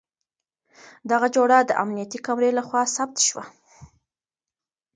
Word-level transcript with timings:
دغه 1.11 1.27
جوړه 1.35 1.57
د 1.63 1.71
امنيتي 1.83 2.19
کمرې 2.25 2.51
له 2.57 2.63
خوا 2.67 2.83
ثبت 2.95 3.17
شوه. 3.27 3.43